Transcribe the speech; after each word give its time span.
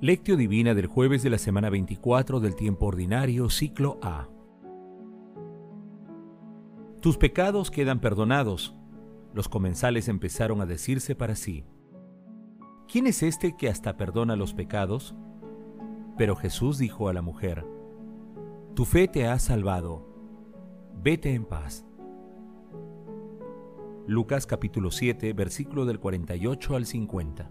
Lectio 0.00 0.36
Divina 0.36 0.74
del 0.74 0.86
jueves 0.86 1.24
de 1.24 1.30
la 1.30 1.38
semana 1.38 1.70
24 1.70 2.38
del 2.38 2.54
tiempo 2.54 2.86
ordinario, 2.86 3.50
ciclo 3.50 3.98
A. 4.00 4.28
Tus 7.00 7.16
pecados 7.18 7.72
quedan 7.72 7.98
perdonados. 7.98 8.76
Los 9.34 9.48
comensales 9.48 10.06
empezaron 10.06 10.60
a 10.60 10.66
decirse 10.66 11.16
para 11.16 11.34
sí. 11.34 11.64
¿Quién 12.86 13.08
es 13.08 13.24
este 13.24 13.56
que 13.56 13.68
hasta 13.68 13.96
perdona 13.96 14.36
los 14.36 14.54
pecados? 14.54 15.16
Pero 16.16 16.36
Jesús 16.36 16.78
dijo 16.78 17.08
a 17.08 17.12
la 17.12 17.22
mujer, 17.22 17.66
Tu 18.76 18.84
fe 18.84 19.08
te 19.08 19.26
ha 19.26 19.36
salvado. 19.40 20.06
Vete 21.02 21.34
en 21.34 21.44
paz. 21.44 21.84
Lucas 24.06 24.46
capítulo 24.46 24.92
7, 24.92 25.32
versículo 25.32 25.86
del 25.86 25.98
48 25.98 26.76
al 26.76 26.86
50. 26.86 27.50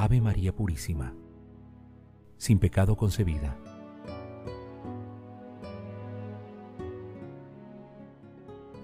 Ave 0.00 0.20
María 0.20 0.54
Purísima, 0.54 1.12
sin 2.36 2.60
pecado 2.60 2.96
concebida. 2.96 3.58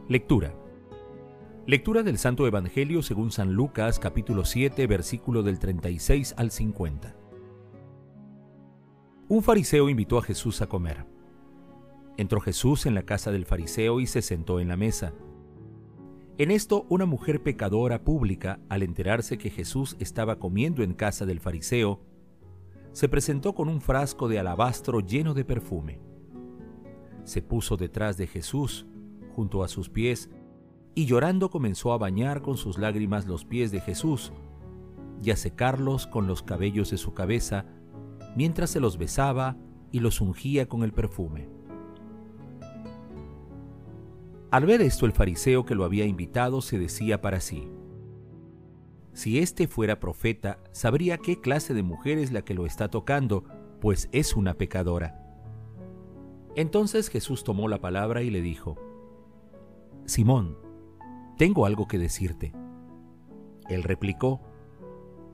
Lectura. 0.09 0.53
Lectura 1.69 2.03
del 2.03 2.19
Santo 2.19 2.49
Evangelio 2.49 3.01
según 3.01 3.31
San 3.31 3.53
Lucas 3.53 4.01
capítulo 4.01 4.45
7 4.45 4.89
versículo 4.89 5.45
del 5.45 5.61
36 5.61 6.35
al 6.37 6.51
50. 6.51 7.15
Un 9.29 9.43
fariseo 9.45 9.89
invitó 9.89 10.19
a 10.19 10.23
Jesús 10.23 10.63
a 10.63 10.67
comer. 10.67 11.07
Entró 12.17 12.41
Jesús 12.41 12.87
en 12.87 12.97
la 12.97 13.05
casa 13.05 13.31
del 13.31 13.47
fariseo 13.47 14.01
y 14.01 14.09
se 14.09 14.21
sentó 14.21 14.59
en 14.59 14.67
la 14.67 14.77
mesa. 14.77 15.13
En 16.37 16.51
esto 16.51 16.85
una 16.89 17.07
mujer 17.07 17.45
pecadora 17.45 18.03
pública, 18.03 18.59
al 18.69 18.83
enterarse 18.83 19.39
que 19.39 19.51
Jesús 19.51 19.95
estaba 20.01 20.41
comiendo 20.41 20.83
en 20.83 20.93
casa 20.93 21.27
del 21.27 21.39
fariseo, 21.39 22.01
se 22.91 23.09
presentó 23.09 23.55
con 23.55 23.69
un 23.69 23.81
frasco 23.81 24.27
de 24.27 24.41
alabastro 24.41 24.99
lleno 24.99 25.33
de 25.33 25.45
perfume. 25.45 26.01
Se 27.23 27.41
puso 27.41 27.77
detrás 27.77 28.17
de 28.17 28.27
Jesús, 28.27 28.85
junto 29.37 29.63
a 29.63 29.69
sus 29.69 29.89
pies, 29.89 30.29
y 30.97 31.07
llorando 31.07 31.51
comenzó 31.51 31.93
a 31.93 31.99
bañar 31.99 32.43
con 32.43 32.57
sus 32.57 32.79
lágrimas 32.79 33.27
los 33.27 33.45
pies 33.45 33.71
de 33.71 33.81
Jesús, 33.81 34.33
y 35.23 35.31
a 35.31 35.37
secarlos 35.37 36.09
con 36.09 36.27
los 36.27 36.43
cabellos 36.43 36.91
de 36.91 36.99
su 36.99 37.15
cabeza, 37.15 37.65
mientras 38.35 38.71
se 38.71 38.81
los 38.81 38.99
besaba 38.99 39.57
y 39.93 40.01
los 40.01 40.21
ungía 40.21 40.67
con 40.67 40.83
el 40.83 40.93
perfume. 40.93 41.49
Al 44.55 44.67
ver 44.67 44.83
esto 44.83 45.05
el 45.05 45.11
fariseo 45.11 45.65
que 45.65 45.75
lo 45.75 45.83
había 45.83 46.05
invitado 46.05 46.63
se 46.63 46.79
decía 46.79 47.21
para 47.21 47.41
sí, 47.41 47.69
si 49.13 49.41
éste 49.41 49.67
fuera 49.67 49.99
profeta, 49.99 50.61
sabría 50.71 51.19
qué 51.19 51.41
clase 51.41 51.75
de 51.75 51.83
mujer 51.83 52.19
es 52.19 52.31
la 52.31 52.43
que 52.43 52.55
lo 52.55 52.65
está 52.65 52.89
tocando, 52.89 53.43
pues 53.81 54.09
es 54.13 54.37
una 54.37 54.55
pecadora. 54.55 55.21
Entonces 56.55 57.09
Jesús 57.09 57.43
tomó 57.43 57.67
la 57.67 57.81
palabra 57.81 58.23
y 58.23 58.31
le 58.31 58.43
dijo, 58.43 58.77
Simón, 60.05 60.57
tengo 61.37 61.67
algo 61.67 61.89
que 61.89 61.99
decirte. 61.99 62.53
Él 63.69 63.83
replicó, 63.83 64.41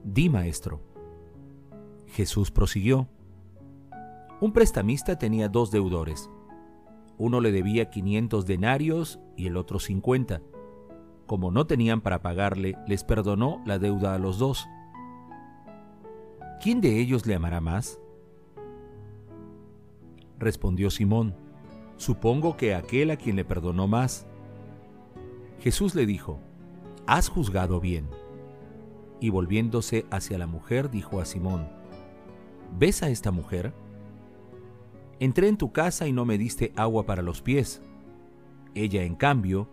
Di, 0.03 0.31
maestro. 0.31 0.81
Jesús 2.07 2.51
prosiguió, 2.51 3.07
Un 4.41 4.55
prestamista 4.55 5.19
tenía 5.19 5.51
dos 5.51 5.71
deudores. 5.71 6.31
Uno 7.21 7.43
le 7.43 7.53
debía 7.53 7.91
500 7.91 8.47
denarios 8.47 9.21
y 9.37 9.47
el 9.47 9.59
otro 9.59 9.79
50. 9.79 10.41
Como 11.27 11.51
no 11.51 11.67
tenían 11.67 12.01
para 12.01 12.23
pagarle, 12.23 12.79
les 12.87 13.05
perdonó 13.05 13.63
la 13.67 13.79
deuda 13.79 14.15
a 14.15 14.19
los 14.19 14.39
dos. 14.39 14.67
¿Quién 16.63 16.81
de 16.81 16.99
ellos 16.99 17.27
le 17.27 17.35
amará 17.35 17.61
más? 17.61 18.01
Respondió 20.39 20.89
Simón, 20.89 21.35
supongo 21.99 22.57
que 22.57 22.75
aquel 22.75 23.11
a 23.11 23.19
quien 23.19 23.37
le 23.37 23.45
perdonó 23.45 23.87
más. 23.87 24.27
Jesús 25.59 25.95
le 25.95 26.07
dijo, 26.07 26.41
Has 27.07 27.29
juzgado 27.29 27.81
bien. 27.81 28.09
Y 29.21 29.29
volviéndose 29.29 30.07
hacia 30.11 30.39
la 30.39 30.47
mujer, 30.47 30.91
dijo 30.91 31.21
a 31.21 31.27
Simón, 31.27 31.69
¿Ves 32.79 33.03
a 33.03 33.11
esta 33.11 33.31
mujer? 33.31 33.75
Entré 35.21 35.49
en 35.49 35.59
tu 35.59 35.71
casa 35.71 36.09
y 36.09 36.15
no 36.15 36.25
me 36.25 36.39
diste 36.39 36.73
agua 36.77 37.05
para 37.05 37.21
los 37.21 37.43
pies. 37.43 37.83
Ella, 38.75 39.03
en 39.03 39.17
cambio, 39.17 39.69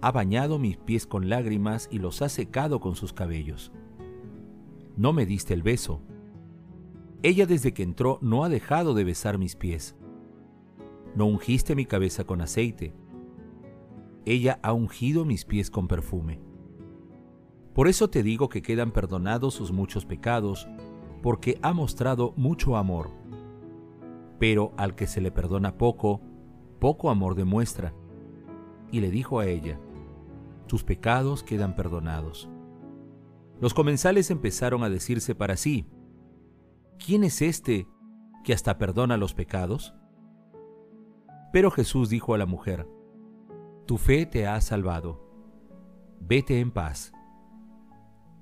ha 0.00 0.12
bañado 0.12 0.60
mis 0.60 0.76
pies 0.76 1.04
con 1.04 1.28
lágrimas 1.28 1.88
y 1.90 1.98
los 1.98 2.22
ha 2.22 2.28
secado 2.28 2.78
con 2.78 2.94
sus 2.94 3.12
cabellos. 3.12 3.72
No 4.96 5.12
me 5.12 5.26
diste 5.26 5.52
el 5.52 5.64
beso. 5.64 6.00
Ella 7.24 7.44
desde 7.44 7.74
que 7.74 7.82
entró 7.82 8.20
no 8.22 8.44
ha 8.44 8.48
dejado 8.48 8.94
de 8.94 9.02
besar 9.02 9.36
mis 9.36 9.56
pies. 9.56 9.96
No 11.16 11.26
ungiste 11.26 11.74
mi 11.74 11.84
cabeza 11.84 12.22
con 12.22 12.40
aceite. 12.40 12.94
Ella 14.24 14.60
ha 14.62 14.72
ungido 14.72 15.24
mis 15.24 15.44
pies 15.44 15.72
con 15.72 15.88
perfume. 15.88 16.40
Por 17.74 17.88
eso 17.88 18.10
te 18.10 18.22
digo 18.22 18.48
que 18.48 18.62
quedan 18.62 18.92
perdonados 18.92 19.54
sus 19.54 19.72
muchos 19.72 20.04
pecados, 20.04 20.68
porque 21.20 21.58
ha 21.62 21.72
mostrado 21.72 22.32
mucho 22.36 22.76
amor 22.76 23.17
pero 24.38 24.72
al 24.76 24.94
que 24.94 25.06
se 25.06 25.20
le 25.20 25.30
perdona 25.30 25.76
poco, 25.76 26.20
poco 26.78 27.10
amor 27.10 27.34
demuestra. 27.34 27.94
Y 28.90 29.00
le 29.00 29.10
dijo 29.10 29.40
a 29.40 29.46
ella, 29.46 29.78
tus 30.66 30.84
pecados 30.84 31.42
quedan 31.42 31.74
perdonados. 31.74 32.48
Los 33.60 33.74
comensales 33.74 34.30
empezaron 34.30 34.84
a 34.84 34.88
decirse 34.88 35.34
para 35.34 35.56
sí, 35.56 35.86
¿quién 37.04 37.24
es 37.24 37.42
este 37.42 37.88
que 38.44 38.52
hasta 38.52 38.78
perdona 38.78 39.16
los 39.16 39.34
pecados? 39.34 39.94
Pero 41.52 41.70
Jesús 41.70 42.08
dijo 42.08 42.34
a 42.34 42.38
la 42.38 42.46
mujer, 42.46 42.86
tu 43.86 43.96
fe 43.96 44.26
te 44.26 44.46
ha 44.46 44.60
salvado, 44.60 45.20
vete 46.20 46.60
en 46.60 46.70
paz. 46.70 47.12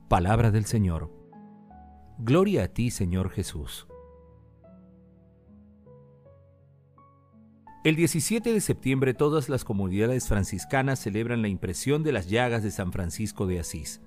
Palabra 0.08 0.50
del 0.50 0.66
Señor. 0.66 1.10
Gloria 2.18 2.64
a 2.64 2.68
ti, 2.68 2.90
Señor 2.90 3.30
Jesús. 3.30 3.88
El 7.86 7.94
17 7.94 8.52
de 8.52 8.60
septiembre 8.60 9.14
todas 9.14 9.48
las 9.48 9.62
comunidades 9.62 10.26
franciscanas 10.26 10.98
celebran 10.98 11.41
la 11.41 11.47
impresión 11.47 12.02
de 12.02 12.10
las 12.10 12.28
llagas 12.28 12.64
de 12.64 12.72
San 12.72 12.91
Francisco 12.91 13.47
de 13.47 13.60
Asís. 13.60 14.02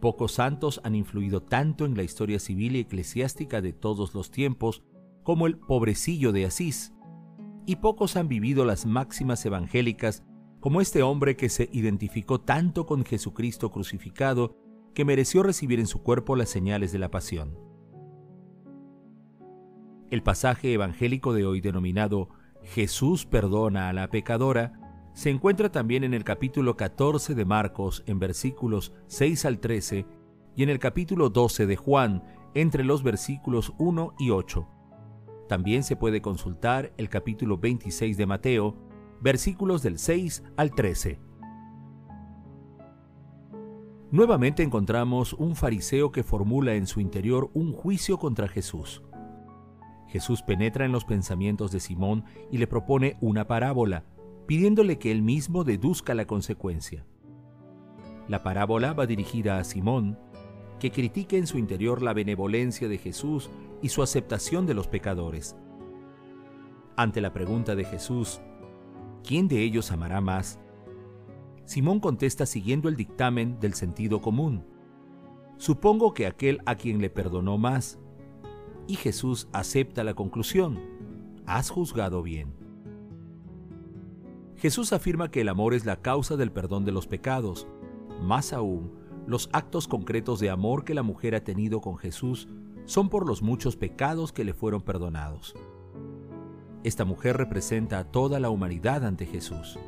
Pocos 0.00 0.34
santos 0.34 0.80
han 0.84 0.94
influido 0.94 1.42
tanto 1.42 1.86
en 1.86 1.96
la 1.96 2.04
historia 2.04 2.38
civil 2.38 2.76
y 2.76 2.78
eclesiástica 2.78 3.60
de 3.60 3.72
todos 3.72 4.14
los 4.14 4.30
tiempos 4.30 4.84
como 5.24 5.48
el 5.48 5.58
pobrecillo 5.58 6.30
de 6.30 6.46
Asís, 6.46 6.94
y 7.66 7.74
pocos 7.74 8.14
han 8.14 8.28
vivido 8.28 8.64
las 8.64 8.86
máximas 8.86 9.44
evangélicas 9.44 10.22
como 10.60 10.80
este 10.80 11.02
hombre 11.02 11.36
que 11.36 11.48
se 11.48 11.68
identificó 11.72 12.42
tanto 12.42 12.86
con 12.86 13.04
Jesucristo 13.04 13.72
crucificado 13.72 14.56
que 14.94 15.04
mereció 15.04 15.42
recibir 15.42 15.80
en 15.80 15.88
su 15.88 16.00
cuerpo 16.04 16.36
las 16.36 16.48
señales 16.48 16.92
de 16.92 17.00
la 17.00 17.10
pasión. 17.10 17.58
El 20.12 20.22
pasaje 20.22 20.72
evangélico 20.72 21.34
de 21.34 21.44
hoy 21.44 21.60
denominado 21.60 22.28
Jesús 22.64 23.26
perdona 23.26 23.88
a 23.88 23.92
la 23.92 24.08
pecadora, 24.08 24.72
se 25.12 25.30
encuentra 25.30 25.70
también 25.70 26.02
en 26.02 26.14
el 26.14 26.24
capítulo 26.24 26.76
14 26.76 27.34
de 27.34 27.44
Marcos 27.44 28.02
en 28.06 28.18
versículos 28.18 28.92
6 29.06 29.44
al 29.44 29.60
13 29.60 30.06
y 30.56 30.62
en 30.62 30.70
el 30.70 30.78
capítulo 30.78 31.30
12 31.30 31.66
de 31.66 31.76
Juan 31.76 32.24
entre 32.54 32.84
los 32.84 33.02
versículos 33.02 33.72
1 33.78 34.14
y 34.18 34.30
8. 34.30 34.66
También 35.48 35.82
se 35.82 35.96
puede 35.96 36.22
consultar 36.22 36.92
el 36.96 37.08
capítulo 37.08 37.58
26 37.58 38.16
de 38.16 38.26
Mateo, 38.26 38.76
versículos 39.20 39.82
del 39.82 39.98
6 39.98 40.42
al 40.56 40.70
13. 40.72 41.20
Nuevamente 44.10 44.62
encontramos 44.62 45.32
un 45.32 45.54
fariseo 45.54 46.12
que 46.12 46.22
formula 46.22 46.74
en 46.74 46.86
su 46.86 47.00
interior 47.00 47.50
un 47.52 47.72
juicio 47.72 48.18
contra 48.18 48.48
Jesús. 48.48 49.02
Jesús 50.14 50.42
penetra 50.42 50.84
en 50.84 50.92
los 50.92 51.04
pensamientos 51.04 51.72
de 51.72 51.80
Simón 51.80 52.24
y 52.52 52.58
le 52.58 52.68
propone 52.68 53.16
una 53.20 53.48
parábola, 53.48 54.04
pidiéndole 54.46 54.96
que 54.96 55.10
él 55.10 55.22
mismo 55.22 55.64
deduzca 55.64 56.14
la 56.14 56.24
consecuencia. 56.24 57.04
La 58.28 58.44
parábola 58.44 58.92
va 58.92 59.06
dirigida 59.06 59.58
a 59.58 59.64
Simón, 59.64 60.16
que 60.78 60.92
critique 60.92 61.36
en 61.36 61.48
su 61.48 61.58
interior 61.58 62.00
la 62.00 62.12
benevolencia 62.12 62.86
de 62.86 62.96
Jesús 62.96 63.50
y 63.82 63.88
su 63.88 64.04
aceptación 64.04 64.66
de 64.66 64.74
los 64.74 64.86
pecadores. 64.86 65.56
Ante 66.94 67.20
la 67.20 67.32
pregunta 67.32 67.74
de 67.74 67.84
Jesús, 67.84 68.40
¿quién 69.26 69.48
de 69.48 69.62
ellos 69.64 69.90
amará 69.90 70.20
más? 70.20 70.60
Simón 71.64 71.98
contesta 71.98 72.46
siguiendo 72.46 72.88
el 72.88 72.94
dictamen 72.94 73.58
del 73.58 73.74
sentido 73.74 74.20
común. 74.20 74.64
Supongo 75.56 76.14
que 76.14 76.28
aquel 76.28 76.60
a 76.66 76.76
quien 76.76 77.00
le 77.00 77.10
perdonó 77.10 77.58
más. 77.58 77.98
Y 78.86 78.96
Jesús 78.96 79.48
acepta 79.52 80.04
la 80.04 80.14
conclusión. 80.14 80.80
Has 81.46 81.70
juzgado 81.70 82.22
bien. 82.22 82.54
Jesús 84.56 84.92
afirma 84.92 85.30
que 85.30 85.40
el 85.42 85.48
amor 85.48 85.74
es 85.74 85.84
la 85.84 86.00
causa 86.00 86.36
del 86.36 86.52
perdón 86.52 86.84
de 86.84 86.92
los 86.92 87.06
pecados. 87.06 87.66
Más 88.22 88.52
aún, 88.52 88.92
los 89.26 89.48
actos 89.52 89.88
concretos 89.88 90.40
de 90.40 90.50
amor 90.50 90.84
que 90.84 90.94
la 90.94 91.02
mujer 91.02 91.34
ha 91.34 91.44
tenido 91.44 91.80
con 91.80 91.96
Jesús 91.96 92.48
son 92.84 93.08
por 93.08 93.26
los 93.26 93.42
muchos 93.42 93.76
pecados 93.76 94.32
que 94.32 94.44
le 94.44 94.52
fueron 94.52 94.82
perdonados. 94.82 95.54
Esta 96.82 97.06
mujer 97.06 97.38
representa 97.38 97.98
a 97.98 98.04
toda 98.04 98.38
la 98.40 98.50
humanidad 98.50 99.04
ante 99.06 99.24
Jesús. 99.24 99.78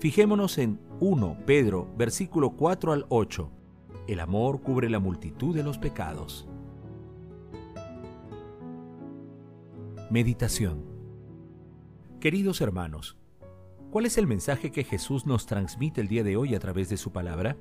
Fijémonos 0.00 0.58
en 0.58 0.80
1 1.00 1.38
Pedro, 1.46 1.88
versículo 1.96 2.50
4 2.50 2.92
al 2.92 3.06
8. 3.08 3.50
El 4.08 4.20
amor 4.20 4.60
cubre 4.60 4.90
la 4.90 4.98
multitud 4.98 5.54
de 5.54 5.62
los 5.62 5.78
pecados. 5.78 6.48
Meditación 10.08 10.84
Queridos 12.20 12.60
hermanos, 12.60 13.18
¿cuál 13.90 14.06
es 14.06 14.18
el 14.18 14.28
mensaje 14.28 14.70
que 14.70 14.84
Jesús 14.84 15.26
nos 15.26 15.46
transmite 15.46 16.00
el 16.00 16.06
día 16.06 16.22
de 16.22 16.36
hoy 16.36 16.54
a 16.54 16.60
través 16.60 16.88
de 16.88 16.96
su 16.96 17.10
palabra? 17.10 17.56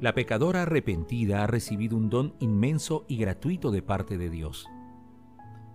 La 0.00 0.14
pecadora 0.14 0.62
arrepentida 0.62 1.44
ha 1.44 1.46
recibido 1.46 1.96
un 1.96 2.10
don 2.10 2.34
inmenso 2.40 3.04
y 3.06 3.18
gratuito 3.18 3.70
de 3.70 3.82
parte 3.82 4.18
de 4.18 4.30
Dios. 4.30 4.66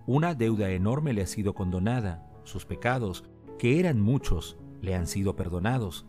Una 0.06 0.34
deuda 0.34 0.68
enorme 0.68 1.14
le 1.14 1.22
ha 1.22 1.26
sido 1.26 1.54
condonada, 1.54 2.30
sus 2.44 2.66
pecados, 2.66 3.24
que 3.58 3.80
eran 3.80 4.02
muchos, 4.02 4.58
le 4.82 4.94
han 4.94 5.06
sido 5.06 5.34
perdonados. 5.34 6.04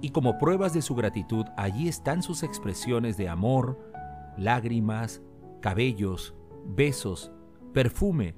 Y 0.00 0.10
como 0.10 0.38
pruebas 0.38 0.72
de 0.72 0.80
su 0.80 0.94
gratitud, 0.94 1.44
allí 1.58 1.88
están 1.88 2.22
sus 2.22 2.42
expresiones 2.42 3.18
de 3.18 3.28
amor, 3.28 3.78
lágrimas, 4.38 5.20
cabellos, 5.60 6.34
besos, 6.64 7.32
perfume, 7.72 8.34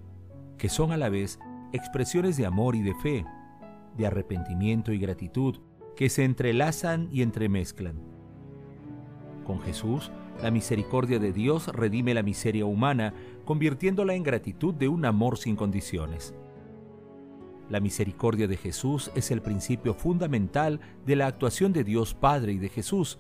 que 0.59 0.69
son 0.69 0.93
a 0.93 0.97
la 0.97 1.09
vez 1.09 1.38
expresiones 1.73 2.37
de 2.37 2.47
amor 2.47 2.75
y 2.77 2.82
de 2.82 2.94
fe, 2.97 3.25
de 3.97 4.06
arrepentimiento 4.06 4.93
y 4.93 4.99
gratitud, 4.99 5.61
que 5.97 6.09
se 6.09 6.25
entrelazan 6.25 7.09
y 7.11 7.23
entremezclan. 7.23 8.00
Con 9.44 9.61
Jesús, 9.61 10.11
la 10.43 10.50
misericordia 10.50 11.19
de 11.19 11.32
Dios 11.32 11.69
redime 11.69 12.15
la 12.15 12.23
miseria 12.23 12.65
humana, 12.65 13.15
convirtiéndola 13.44 14.15
en 14.15 14.23
gratitud 14.23 14.75
de 14.75 14.88
un 14.88 15.05
amor 15.05 15.38
sin 15.38 15.56
condiciones. 15.56 16.35
La 17.69 17.81
misericordia 17.81 18.49
de 18.49 18.56
Jesús 18.56 19.12
es 19.15 19.31
el 19.31 19.43
principio 19.43 19.94
fundamental 19.94 20.81
de 21.06 21.17
la 21.17 21.26
actuación 21.26 21.73
de 21.73 21.85
Dios 21.85 22.15
Padre 22.15 22.53
y 22.53 22.59
de 22.59 22.69
Jesús, 22.69 23.19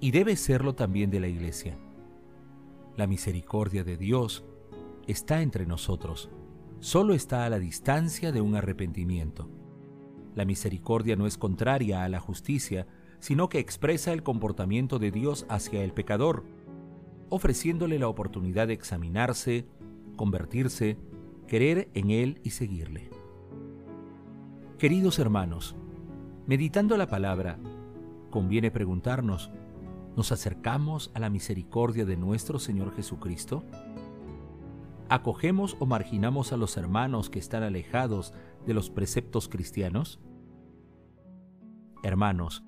y 0.00 0.10
debe 0.10 0.36
serlo 0.36 0.74
también 0.74 1.10
de 1.10 1.20
la 1.20 1.28
Iglesia. 1.28 1.78
La 2.96 3.06
misericordia 3.06 3.82
de 3.82 3.96
Dios 3.96 4.44
está 5.06 5.42
entre 5.42 5.66
nosotros, 5.66 6.30
solo 6.80 7.14
está 7.14 7.44
a 7.44 7.50
la 7.50 7.58
distancia 7.58 8.32
de 8.32 8.40
un 8.40 8.56
arrepentimiento. 8.56 9.48
La 10.34 10.44
misericordia 10.44 11.16
no 11.16 11.26
es 11.26 11.38
contraria 11.38 12.04
a 12.04 12.08
la 12.08 12.20
justicia, 12.20 12.86
sino 13.20 13.48
que 13.48 13.58
expresa 13.58 14.12
el 14.12 14.22
comportamiento 14.22 14.98
de 14.98 15.10
Dios 15.10 15.46
hacia 15.48 15.82
el 15.82 15.92
pecador, 15.92 16.44
ofreciéndole 17.28 17.98
la 17.98 18.08
oportunidad 18.08 18.66
de 18.66 18.74
examinarse, 18.74 19.66
convertirse, 20.16 20.98
querer 21.46 21.88
en 21.94 22.10
Él 22.10 22.40
y 22.44 22.50
seguirle. 22.50 23.10
Queridos 24.78 25.18
hermanos, 25.18 25.74
meditando 26.46 26.96
la 26.96 27.06
palabra, 27.06 27.58
conviene 28.30 28.70
preguntarnos, 28.70 29.50
¿nos 30.16 30.32
acercamos 30.32 31.10
a 31.14 31.20
la 31.20 31.30
misericordia 31.30 32.04
de 32.04 32.16
nuestro 32.16 32.58
Señor 32.58 32.94
Jesucristo? 32.94 33.64
¿Acogemos 35.08 35.76
o 35.78 35.86
marginamos 35.86 36.52
a 36.52 36.56
los 36.56 36.76
hermanos 36.76 37.30
que 37.30 37.38
están 37.38 37.62
alejados 37.62 38.34
de 38.66 38.74
los 38.74 38.90
preceptos 38.90 39.48
cristianos? 39.48 40.20
Hermanos, 42.02 42.64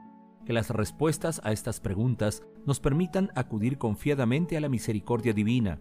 que 0.46 0.52
las 0.52 0.70
respuestas 0.70 1.40
a 1.44 1.52
estas 1.52 1.80
preguntas 1.80 2.42
nos 2.64 2.80
permitan 2.80 3.30
acudir 3.34 3.76
confiadamente 3.76 4.56
a 4.56 4.60
la 4.60 4.68
misericordia 4.68 5.32
divina 5.32 5.80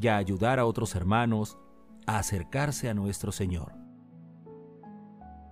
y 0.00 0.08
a 0.08 0.16
ayudar 0.16 0.58
a 0.58 0.66
otros 0.66 0.94
hermanos 0.94 1.58
a 2.06 2.18
acercarse 2.18 2.88
a 2.88 2.94
nuestro 2.94 3.32
Señor. 3.32 3.74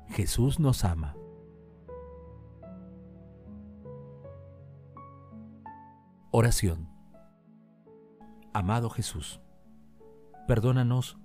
Jesús 0.09 0.59
nos 0.59 0.85
ama. 0.85 1.17
Oración. 6.31 6.89
Amado 8.53 8.91
Jesús, 8.91 9.41
perdónanos 10.51 11.17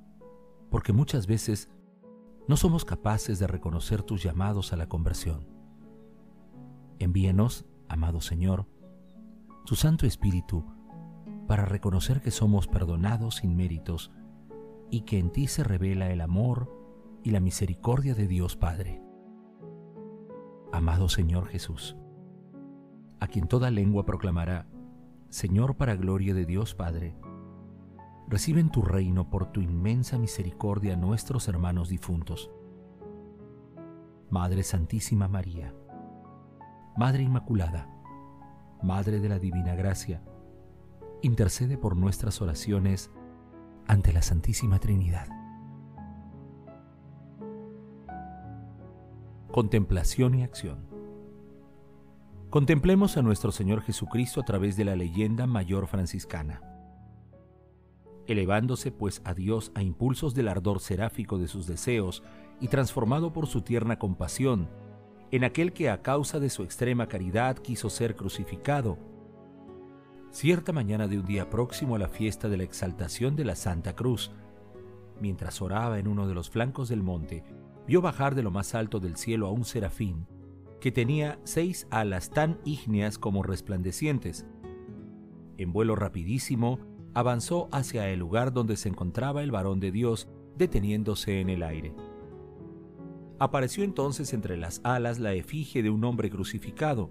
porque 0.70 0.94
muchas 0.94 1.26
veces 1.26 1.72
no 2.48 2.58
somos 2.58 2.86
capaces 2.86 3.40
de 3.40 3.48
reconocer 3.48 4.04
tus 4.04 4.22
llamados 4.22 4.72
a 4.72 4.76
la 4.76 4.88
conversión. 4.88 5.48
Envíenos, 7.00 7.66
amado 7.90 8.22
Señor, 8.22 8.68
tu 9.66 9.74
Santo 9.76 10.06
Espíritu 10.06 10.64
para 11.48 11.66
reconocer 11.66 12.22
que 12.22 12.30
somos 12.30 12.68
perdonados 12.68 13.38
sin 13.38 13.56
méritos 13.56 14.12
y 14.92 15.02
que 15.06 15.18
en 15.18 15.32
ti 15.32 15.48
se 15.48 15.64
revela 15.64 16.12
el 16.12 16.22
amor 16.22 16.72
y 17.24 17.32
la 17.32 17.40
misericordia 17.40 18.14
de 18.14 18.28
Dios 18.28 18.56
Padre. 18.56 19.02
Amado 20.72 21.10
Señor 21.10 21.48
Jesús, 21.48 21.98
a 23.20 23.26
quien 23.26 23.48
toda 23.48 23.72
lengua 23.72 24.06
proclamará, 24.06 24.68
Señor 25.30 25.78
para 25.78 25.96
gloria 25.96 26.36
de 26.36 26.46
Dios 26.46 26.76
Padre, 26.76 27.16
recibe 28.28 28.60
en 28.60 28.70
tu 28.70 28.82
reino 28.82 29.30
por 29.30 29.52
tu 29.52 29.62
inmensa 29.62 30.18
misericordia 30.18 30.96
nuestros 30.96 31.48
hermanos 31.48 31.90
difuntos. 31.90 32.52
Madre 34.30 34.64
Santísima 34.64 35.28
María, 35.28 35.74
Madre 36.98 37.24
Inmaculada, 37.24 37.88
Madre 38.82 39.20
de 39.20 39.30
la 39.30 39.40
Divina 39.40 39.76
Gracia, 39.76 40.24
intercede 41.22 41.78
por 41.78 41.96
nuestras 41.96 42.42
oraciones 42.42 43.12
ante 43.88 44.12
la 44.12 44.22
Santísima 44.22 44.80
Trinidad. 44.80 45.28
Contemplación 49.52 50.36
y 50.36 50.44
acción. 50.44 50.90
Contemplemos 52.50 53.18
a 53.18 53.22
nuestro 53.22 53.52
Señor 53.52 53.82
Jesucristo 53.82 54.42
a 54.42 54.46
través 54.46 54.76
de 54.76 54.86
la 54.86 54.96
leyenda 54.96 55.46
mayor 55.46 55.88
franciscana. 55.88 56.75
Elevándose 58.28 58.92
pues 58.92 59.22
a 59.24 59.34
Dios 59.34 59.72
a 59.76 59.84
impulsos 59.84 60.34
del 60.34 60.48
ardor 60.48 60.80
seráfico 60.80 61.38
de 61.38 61.48
sus 61.48 61.68
deseos 61.68 62.24
y 62.60 62.68
transformado 62.68 63.34
por 63.34 63.48
su 63.48 63.62
tierna 63.62 64.00
compasión, 64.00 64.70
en 65.32 65.44
aquel 65.44 65.74
que 65.74 65.90
a 65.90 66.02
causa 66.02 66.40
de 66.40 66.50
su 66.50 66.64
extrema 66.64 67.08
caridad 67.08 67.58
quiso 67.58 67.90
ser 67.90 68.16
crucificado, 68.16 68.98
cierta 70.32 70.72
mañana 70.74 71.08
de 71.08 71.20
un 71.20 71.26
día 71.26 71.50
próximo 71.50 71.96
a 71.96 72.00
la 72.00 72.10
fiesta 72.10 72.50
de 72.50 72.58
la 72.58 72.64
exaltación 72.64 73.36
de 73.36 73.46
la 73.46 73.56
Santa 73.56 73.96
Cruz, 73.96 74.32
mientras 75.20 75.62
oraba 75.62 76.00
en 76.00 76.08
uno 76.08 76.28
de 76.28 76.34
los 76.34 76.50
flancos 76.50 76.90
del 76.90 77.04
monte, 77.04 77.44
vio 77.88 78.02
bajar 78.02 78.36
de 78.36 78.44
lo 78.44 78.52
más 78.52 78.76
alto 78.76 79.00
del 79.00 79.16
cielo 79.16 79.48
a 79.48 79.52
un 79.52 79.66
serafín 79.66 80.28
que 80.82 80.92
tenía 80.92 81.40
seis 81.46 81.88
alas 81.90 82.30
tan 82.30 82.60
ígneas 82.64 83.18
como 83.18 83.44
resplandecientes. 83.44 84.46
En 85.58 85.72
vuelo 85.72 85.96
rapidísimo, 85.96 86.80
avanzó 87.16 87.70
hacia 87.72 88.10
el 88.10 88.20
lugar 88.20 88.54
donde 88.54 88.78
se 88.78 88.90
encontraba 88.90 89.42
el 89.42 89.50
varón 89.50 89.80
de 89.80 89.92
Dios, 89.92 90.28
deteniéndose 90.58 91.40
en 91.40 91.50
el 91.50 91.64
aire. 91.64 91.96
Apareció 93.40 93.84
entonces 93.84 94.34
entre 94.34 94.58
las 94.58 94.82
alas 94.84 95.20
la 95.20 95.34
efigie 95.34 95.82
de 95.82 95.90
un 95.90 96.04
hombre 96.04 96.30
crucificado, 96.30 97.10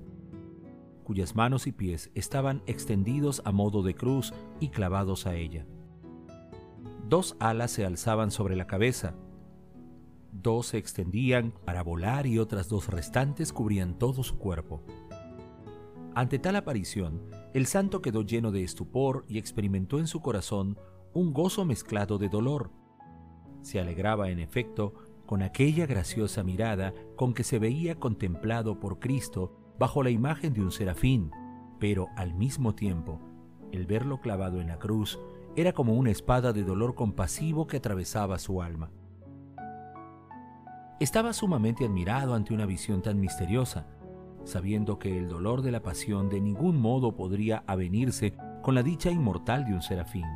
cuyas 1.05 1.35
manos 1.35 1.67
y 1.67 1.73
pies 1.73 2.11
estaban 2.15 2.63
extendidos 2.67 3.43
a 3.45 3.53
modo 3.53 3.83
de 3.83 3.95
cruz 3.95 4.33
y 4.61 4.69
clavados 4.69 5.27
a 5.27 5.35
ella. 5.35 5.67
Dos 7.09 7.37
alas 7.41 7.71
se 7.71 7.85
alzaban 7.85 8.31
sobre 8.31 8.57
la 8.57 8.67
cabeza, 8.67 9.15
dos 10.33 10.69
se 10.69 10.79
extendían 10.79 11.53
para 11.65 11.83
volar 11.83 12.27
y 12.27 12.39
otras 12.39 12.69
dos 12.69 12.89
restantes 12.89 13.53
cubrían 13.53 13.99
todo 13.99 14.23
su 14.23 14.39
cuerpo. 14.39 14.83
Ante 16.17 16.39
tal 16.39 16.55
aparición, 16.55 17.23
el 17.55 17.67
santo 17.67 18.01
quedó 18.01 18.23
lleno 18.23 18.53
de 18.53 18.63
estupor 18.63 19.25
y 19.29 19.39
experimentó 19.39 19.99
en 19.99 20.07
su 20.07 20.21
corazón 20.21 20.79
un 21.13 21.33
gozo 21.33 21.65
mezclado 21.65 22.19
de 22.19 22.29
dolor. 22.29 22.71
Se 23.63 23.81
alegraba, 23.81 24.31
en 24.31 24.39
efecto, 24.39 24.95
con 25.27 25.43
aquella 25.43 25.87
graciosa 25.87 26.45
mirada 26.45 26.95
con 27.17 27.35
que 27.35 27.43
se 27.43 27.59
veía 27.59 27.99
contemplado 27.99 28.79
por 28.79 29.01
Cristo 29.01 29.57
bajo 29.77 30.05
la 30.05 30.11
imagen 30.11 30.53
de 30.53 30.61
un 30.61 30.71
serafín, 30.71 31.33
pero 31.81 32.07
al 32.17 32.35
mismo 32.35 32.77
tiempo, 32.77 33.21
el 33.73 33.85
verlo 33.87 34.21
clavado 34.21 34.61
en 34.61 34.69
la 34.69 34.79
cruz 34.79 35.19
era 35.57 35.73
como 35.73 35.95
una 35.95 36.11
espada 36.11 36.53
de 36.53 36.63
dolor 36.63 36.95
compasivo 36.95 37.67
que 37.67 37.79
atravesaba 37.79 38.39
su 38.39 38.63
alma. 38.63 38.93
Estaba 41.01 41.33
sumamente 41.33 41.85
admirado 41.85 42.35
ante 42.35 42.55
una 42.55 42.67
visión 42.67 43.03
tan 43.03 43.19
misteriosa, 43.19 43.89
sabiendo 44.45 44.99
que 44.99 45.19
el 45.19 45.29
dolor 45.29 45.63
de 45.63 45.73
la 45.73 45.83
pasión 45.83 46.29
de 46.29 46.41
ningún 46.41 46.81
modo 46.81 47.17
podría 47.17 47.65
avenirse 47.67 48.35
con 48.63 48.75
la 48.75 48.83
dicha 48.83 49.11
inmortal 49.11 49.65
de 49.65 49.75
un 49.75 49.83
serafín. 49.83 50.27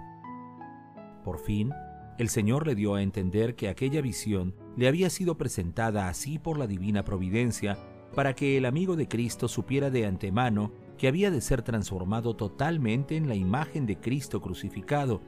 Por 1.25 1.38
fin, 1.38 1.73
el 2.19 2.29
Señor 2.29 2.67
le 2.67 2.75
dio 2.75 2.95
a 2.95 3.03
entender 3.03 3.55
que 3.55 3.69
aquella 3.69 4.00
visión 4.00 4.55
le 4.77 4.88
había 4.88 5.09
sido 5.09 5.37
presentada 5.37 6.09
así 6.09 6.38
por 6.38 6.59
la 6.59 6.67
divina 6.67 7.05
providencia 7.05 7.79
para 8.15 8.35
que 8.35 8.57
el 8.57 8.65
amigo 8.65 8.97
de 8.97 9.07
Cristo 9.07 9.47
supiera 9.47 9.91
de 9.91 10.07
antemano 10.07 10.73
que 10.97 11.07
había 11.07 11.31
de 11.31 11.41
ser 11.41 11.62
transformado 11.62 12.35
totalmente 12.35 13.17
en 13.17 13.29
la 13.29 13.37
imagen 13.37 13.87
de 13.87 13.99
Cristo 13.99 14.41
crucificado, 14.41 15.21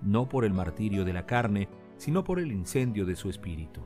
no 0.00 0.28
por 0.28 0.44
el 0.44 0.54
martirio 0.54 1.04
de 1.04 1.12
la 1.12 1.26
carne, 1.26 1.68
sino 1.98 2.24
por 2.24 2.38
el 2.38 2.50
incendio 2.50 3.04
de 3.04 3.14
su 3.14 3.28
espíritu. 3.28 3.82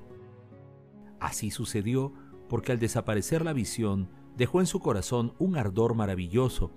Así 1.18 1.50
sucedió 1.50 2.12
porque 2.48 2.72
al 2.72 2.78
desaparecer 2.78 3.44
la 3.44 3.52
visión 3.52 4.08
dejó 4.36 4.60
en 4.60 4.66
su 4.66 4.80
corazón 4.80 5.32
un 5.38 5.56
ardor 5.56 5.94
maravilloso, 5.94 6.70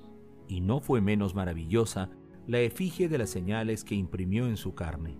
y 0.48 0.62
no 0.62 0.80
fue 0.80 1.02
menos 1.02 1.36
maravillosa 1.36 2.10
la 2.48 2.60
efigie 2.60 3.08
de 3.10 3.18
las 3.18 3.30
señales 3.30 3.84
que 3.84 3.96
imprimió 3.96 4.48
en 4.48 4.58
su 4.58 4.74
carne. 4.74 5.20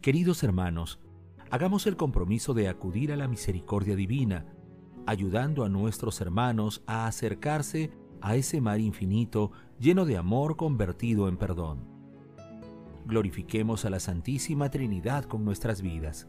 Queridos 0.00 0.42
hermanos, 0.42 1.00
hagamos 1.50 1.86
el 1.86 1.96
compromiso 1.96 2.54
de 2.54 2.68
acudir 2.68 3.12
a 3.12 3.16
la 3.16 3.28
misericordia 3.28 3.96
divina, 3.96 4.46
ayudando 5.06 5.64
a 5.64 5.68
nuestros 5.68 6.20
hermanos 6.20 6.82
a 6.86 7.06
acercarse 7.06 7.90
a 8.20 8.36
ese 8.36 8.60
mar 8.60 8.80
infinito 8.80 9.50
lleno 9.78 10.04
de 10.04 10.16
amor 10.16 10.56
convertido 10.56 11.28
en 11.28 11.36
perdón. 11.36 11.80
Glorifiquemos 13.06 13.84
a 13.84 13.90
la 13.90 13.98
Santísima 13.98 14.70
Trinidad 14.70 15.24
con 15.24 15.44
nuestras 15.44 15.82
vidas. 15.82 16.28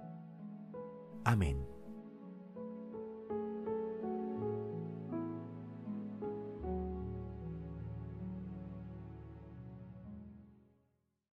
Amén. 1.23 1.70